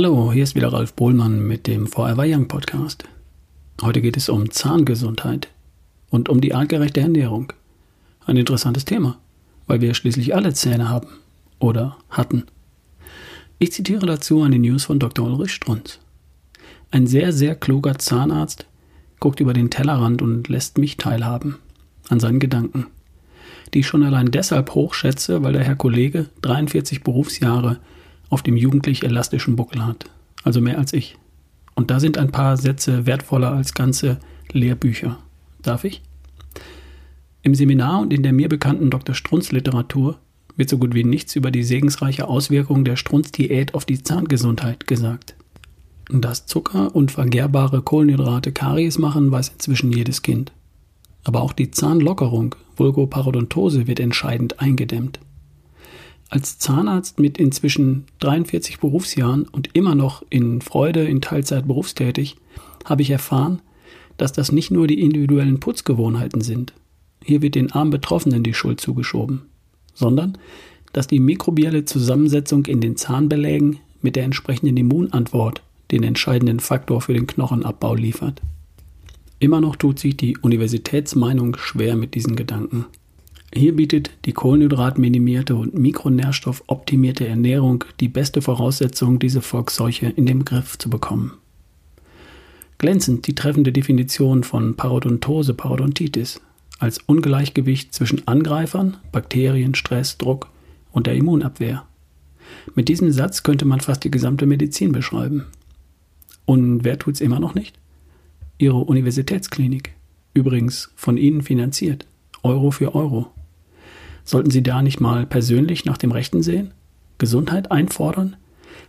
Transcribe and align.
Hallo, 0.00 0.30
hier 0.32 0.44
ist 0.44 0.54
wieder 0.54 0.72
Ralf 0.72 0.92
Bohlmann 0.92 1.44
mit 1.44 1.66
dem 1.66 1.88
Forever 1.88 2.22
Young 2.24 2.46
Podcast. 2.46 3.02
Heute 3.82 4.00
geht 4.00 4.16
es 4.16 4.28
um 4.28 4.48
Zahngesundheit 4.48 5.48
und 6.08 6.28
um 6.28 6.40
die 6.40 6.54
artgerechte 6.54 7.00
Ernährung. 7.00 7.52
Ein 8.24 8.36
interessantes 8.36 8.84
Thema, 8.84 9.18
weil 9.66 9.80
wir 9.80 9.94
schließlich 9.94 10.36
alle 10.36 10.54
Zähne 10.54 10.88
haben 10.88 11.08
oder 11.58 11.96
hatten. 12.10 12.44
Ich 13.58 13.72
zitiere 13.72 14.06
dazu 14.06 14.40
eine 14.42 14.60
News 14.60 14.84
von 14.84 15.00
Dr. 15.00 15.26
Ulrich 15.26 15.50
Strunz. 15.50 15.98
Ein 16.92 17.08
sehr, 17.08 17.32
sehr 17.32 17.56
kluger 17.56 17.98
Zahnarzt 17.98 18.66
guckt 19.18 19.40
über 19.40 19.52
den 19.52 19.68
Tellerrand 19.68 20.22
und 20.22 20.46
lässt 20.46 20.78
mich 20.78 20.96
teilhaben 20.96 21.56
an 22.08 22.20
seinen 22.20 22.38
Gedanken, 22.38 22.86
die 23.74 23.80
ich 23.80 23.88
schon 23.88 24.04
allein 24.04 24.30
deshalb 24.30 24.76
hochschätze, 24.76 25.42
weil 25.42 25.54
der 25.54 25.64
Herr 25.64 25.74
Kollege 25.74 26.26
43 26.42 27.02
Berufsjahre 27.02 27.80
auf 28.28 28.42
dem 28.42 28.56
jugendlich 28.56 29.04
elastischen 29.04 29.56
Buckel 29.56 29.84
hat. 29.84 30.04
Also 30.44 30.60
mehr 30.60 30.78
als 30.78 30.92
ich. 30.92 31.16
Und 31.74 31.90
da 31.90 32.00
sind 32.00 32.18
ein 32.18 32.32
paar 32.32 32.56
Sätze 32.56 33.06
wertvoller 33.06 33.52
als 33.52 33.74
ganze 33.74 34.18
Lehrbücher. 34.52 35.18
Darf 35.62 35.84
ich? 35.84 36.02
Im 37.42 37.54
Seminar 37.54 38.00
und 38.00 38.12
in 38.12 38.22
der 38.22 38.32
mir 38.32 38.48
bekannten 38.48 38.90
Dr. 38.90 39.14
Strunz 39.14 39.52
Literatur 39.52 40.18
wird 40.56 40.68
so 40.68 40.78
gut 40.78 40.94
wie 40.94 41.04
nichts 41.04 41.36
über 41.36 41.50
die 41.50 41.62
segensreiche 41.62 42.26
Auswirkung 42.26 42.84
der 42.84 42.96
Strunz-Diät 42.96 43.74
auf 43.74 43.84
die 43.84 44.02
Zahngesundheit 44.02 44.86
gesagt. 44.86 45.36
Dass 46.10 46.46
Zucker 46.46 46.94
und 46.96 47.12
vergehrbare 47.12 47.82
Kohlenhydrate 47.82 48.50
Karies 48.50 48.98
machen, 48.98 49.30
weiß 49.30 49.50
inzwischen 49.50 49.92
jedes 49.92 50.22
Kind. 50.22 50.52
Aber 51.22 51.42
auch 51.42 51.52
die 51.52 51.70
Zahnlockerung, 51.70 52.54
Vulgoparodontose, 52.76 53.86
wird 53.86 54.00
entscheidend 54.00 54.60
eingedämmt. 54.60 55.20
Als 56.30 56.58
Zahnarzt 56.58 57.18
mit 57.18 57.38
inzwischen 57.38 58.04
43 58.20 58.80
Berufsjahren 58.80 59.46
und 59.48 59.70
immer 59.72 59.94
noch 59.94 60.22
in 60.28 60.60
Freude 60.60 61.04
in 61.04 61.22
Teilzeit 61.22 61.66
berufstätig, 61.66 62.36
habe 62.84 63.02
ich 63.02 63.10
erfahren, 63.10 63.60
dass 64.18 64.32
das 64.32 64.52
nicht 64.52 64.70
nur 64.70 64.86
die 64.86 65.00
individuellen 65.00 65.60
Putzgewohnheiten 65.60 66.42
sind. 66.42 66.74
Hier 67.24 67.40
wird 67.40 67.54
den 67.54 67.72
armen 67.72 67.90
Betroffenen 67.90 68.42
die 68.42 68.54
Schuld 68.54 68.80
zugeschoben, 68.80 69.42
sondern 69.94 70.36
dass 70.92 71.06
die 71.06 71.20
mikrobielle 71.20 71.84
Zusammensetzung 71.84 72.66
in 72.66 72.80
den 72.80 72.96
Zahnbelägen 72.96 73.78
mit 74.02 74.16
der 74.16 74.24
entsprechenden 74.24 74.76
Immunantwort 74.76 75.62
den 75.90 76.02
entscheidenden 76.02 76.60
Faktor 76.60 77.00
für 77.00 77.14
den 77.14 77.26
Knochenabbau 77.26 77.94
liefert. 77.94 78.42
Immer 79.38 79.60
noch 79.60 79.76
tut 79.76 79.98
sich 79.98 80.16
die 80.16 80.36
Universitätsmeinung 80.36 81.56
schwer 81.56 81.96
mit 81.96 82.14
diesen 82.14 82.36
Gedanken. 82.36 82.86
Hier 83.54 83.74
bietet 83.74 84.10
die 84.24 84.32
kohlenhydratminimierte 84.32 85.56
und 85.56 85.74
mikronährstoffoptimierte 85.74 87.26
Ernährung 87.26 87.84
die 88.00 88.08
beste 88.08 88.42
Voraussetzung, 88.42 89.18
diese 89.18 89.40
Volksseuche 89.40 90.06
in 90.06 90.26
den 90.26 90.44
Griff 90.44 90.76
zu 90.78 90.90
bekommen. 90.90 91.32
Glänzend 92.76 93.26
die 93.26 93.34
treffende 93.34 93.72
Definition 93.72 94.44
von 94.44 94.76
Parodontose, 94.76 95.54
Parodontitis 95.54 96.40
als 96.78 96.98
Ungleichgewicht 96.98 97.92
zwischen 97.92 98.28
Angreifern, 98.28 98.98
Bakterien, 99.10 99.74
Stress, 99.74 100.18
Druck 100.18 100.48
und 100.92 101.06
der 101.06 101.14
Immunabwehr. 101.14 101.84
Mit 102.74 102.88
diesem 102.88 103.10
Satz 103.10 103.42
könnte 103.42 103.64
man 103.64 103.80
fast 103.80 104.04
die 104.04 104.10
gesamte 104.10 104.46
Medizin 104.46 104.92
beschreiben. 104.92 105.46
Und 106.44 106.84
wer 106.84 106.98
tut's 106.98 107.20
immer 107.20 107.40
noch 107.40 107.54
nicht? 107.54 107.78
Ihre 108.58 108.78
Universitätsklinik. 108.78 109.92
Übrigens 110.34 110.90
von 110.94 111.16
Ihnen 111.16 111.42
finanziert. 111.42 112.06
Euro 112.42 112.70
für 112.70 112.94
Euro. 112.94 113.32
Sollten 114.28 114.50
Sie 114.50 114.62
da 114.62 114.82
nicht 114.82 115.00
mal 115.00 115.24
persönlich 115.24 115.86
nach 115.86 115.96
dem 115.96 116.12
Rechten 116.12 116.42
sehen? 116.42 116.72
Gesundheit 117.16 117.70
einfordern? 117.72 118.36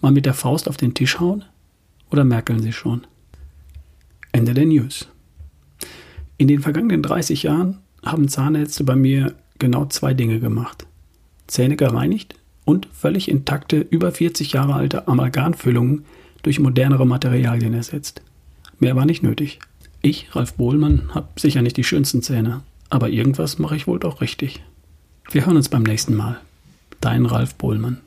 Mal 0.00 0.12
mit 0.12 0.26
der 0.26 0.32
Faust 0.32 0.68
auf 0.68 0.76
den 0.76 0.94
Tisch 0.94 1.18
hauen? 1.18 1.44
Oder 2.12 2.22
merkeln 2.22 2.62
Sie 2.62 2.72
schon? 2.72 3.04
Ende 4.30 4.54
der 4.54 4.66
News. 4.66 5.08
In 6.36 6.46
den 6.46 6.60
vergangenen 6.60 7.02
30 7.02 7.42
Jahren 7.42 7.78
haben 8.04 8.28
Zahnärzte 8.28 8.84
bei 8.84 8.94
mir 8.94 9.34
genau 9.58 9.86
zwei 9.86 10.14
Dinge 10.14 10.38
gemacht. 10.38 10.86
Zähne 11.48 11.74
gereinigt 11.74 12.36
und 12.64 12.86
völlig 12.92 13.28
intakte, 13.28 13.78
über 13.78 14.12
40 14.12 14.52
Jahre 14.52 14.74
alte 14.74 15.08
Amalgamfüllungen 15.08 16.04
durch 16.44 16.60
modernere 16.60 17.08
Materialien 17.08 17.74
ersetzt. 17.74 18.22
Mehr 18.78 18.94
war 18.94 19.04
nicht 19.04 19.24
nötig. 19.24 19.58
Ich, 20.00 20.36
Ralf 20.36 20.54
Bohlmann, 20.54 21.12
habe 21.12 21.26
sicher 21.40 21.60
nicht 21.60 21.76
die 21.76 21.82
schönsten 21.82 22.22
Zähne, 22.22 22.62
aber 22.88 23.08
irgendwas 23.08 23.58
mache 23.58 23.74
ich 23.74 23.88
wohl 23.88 23.98
doch 23.98 24.20
richtig. 24.20 24.62
Wir 25.30 25.46
hören 25.46 25.56
uns 25.56 25.68
beim 25.68 25.82
nächsten 25.82 26.14
Mal. 26.14 26.40
Dein 27.00 27.26
Ralf 27.26 27.54
Bohlmann. 27.54 28.00